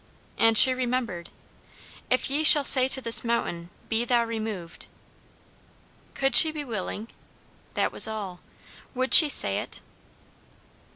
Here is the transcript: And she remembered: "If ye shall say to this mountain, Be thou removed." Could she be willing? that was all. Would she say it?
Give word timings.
And 0.39 0.57
she 0.57 0.73
remembered: 0.73 1.29
"If 2.09 2.31
ye 2.31 2.43
shall 2.43 2.63
say 2.63 2.87
to 2.87 3.01
this 3.01 3.23
mountain, 3.23 3.69
Be 3.87 4.03
thou 4.03 4.23
removed." 4.25 4.87
Could 6.15 6.35
she 6.35 6.51
be 6.51 6.63
willing? 6.63 7.07
that 7.75 7.91
was 7.91 8.07
all. 8.07 8.39
Would 8.95 9.13
she 9.13 9.29
say 9.29 9.59
it? 9.59 9.79